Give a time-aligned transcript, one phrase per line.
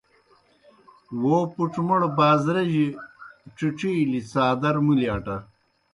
[1.21, 2.85] وو پُڇ موْڑ بازرِجیُ
[3.57, 5.37] ڇِڇِلیْ څادر مُلیْ اٹہ۔